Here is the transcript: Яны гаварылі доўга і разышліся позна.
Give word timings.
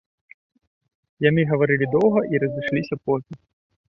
Яны 1.25 1.41
гаварылі 1.51 1.85
доўга 1.95 2.19
і 2.33 2.43
разышліся 2.45 2.95
позна. 3.11 3.35